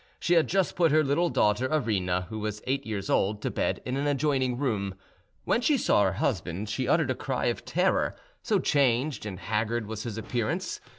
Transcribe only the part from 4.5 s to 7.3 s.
room. When she saw her husband, she uttered a